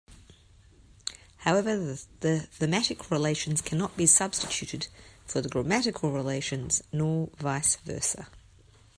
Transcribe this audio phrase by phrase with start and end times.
[1.45, 1.75] However,
[2.21, 4.87] the thematic relations cannot be substituted
[5.27, 8.27] for the grammatical relations, nor vice versa.